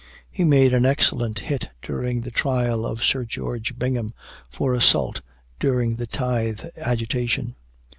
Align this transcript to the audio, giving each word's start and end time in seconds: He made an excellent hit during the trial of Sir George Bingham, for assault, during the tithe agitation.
He 0.31 0.43
made 0.43 0.73
an 0.73 0.83
excellent 0.83 1.37
hit 1.37 1.69
during 1.83 2.21
the 2.21 2.31
trial 2.31 2.87
of 2.87 3.03
Sir 3.03 3.23
George 3.23 3.77
Bingham, 3.77 4.09
for 4.49 4.73
assault, 4.73 5.21
during 5.59 5.97
the 5.97 6.07
tithe 6.07 6.65
agitation. 6.75 7.53